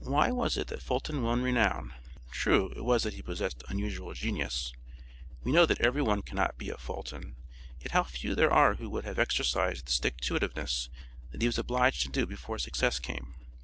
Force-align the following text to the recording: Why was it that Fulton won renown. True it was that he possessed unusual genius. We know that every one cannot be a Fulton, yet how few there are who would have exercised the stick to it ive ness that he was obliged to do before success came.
Why 0.00 0.32
was 0.32 0.56
it 0.56 0.66
that 0.66 0.82
Fulton 0.82 1.22
won 1.22 1.40
renown. 1.40 1.94
True 2.32 2.70
it 2.74 2.82
was 2.84 3.04
that 3.04 3.14
he 3.14 3.22
possessed 3.22 3.62
unusual 3.68 4.12
genius. 4.12 4.72
We 5.44 5.52
know 5.52 5.66
that 5.66 5.80
every 5.80 6.02
one 6.02 6.22
cannot 6.22 6.58
be 6.58 6.68
a 6.68 6.76
Fulton, 6.76 7.36
yet 7.78 7.92
how 7.92 8.02
few 8.02 8.34
there 8.34 8.52
are 8.52 8.74
who 8.74 8.90
would 8.90 9.04
have 9.04 9.20
exercised 9.20 9.86
the 9.86 9.92
stick 9.92 10.16
to 10.22 10.34
it 10.34 10.42
ive 10.42 10.56
ness 10.56 10.88
that 11.30 11.42
he 11.42 11.46
was 11.46 11.58
obliged 11.58 12.02
to 12.02 12.08
do 12.08 12.26
before 12.26 12.58
success 12.58 12.98
came. 12.98 13.36